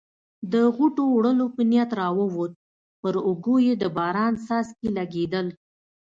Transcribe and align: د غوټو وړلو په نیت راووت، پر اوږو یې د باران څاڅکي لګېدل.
د 0.53 0.53
غوټو 0.75 1.03
وړلو 1.15 1.45
په 1.55 1.61
نیت 1.71 1.89
راووت، 1.99 2.51
پر 3.01 3.13
اوږو 3.27 3.55
یې 3.65 3.73
د 3.81 3.83
باران 3.97 4.33
څاڅکي 4.45 4.89
لګېدل. 4.97 5.47